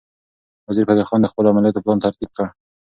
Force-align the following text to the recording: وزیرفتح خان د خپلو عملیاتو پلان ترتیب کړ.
وزیرفتح 0.69 1.05
خان 1.09 1.19
د 1.23 1.27
خپلو 1.31 1.49
عملیاتو 1.51 1.83
پلان 1.83 1.99
ترتیب 2.05 2.29
کړ. 2.37 2.45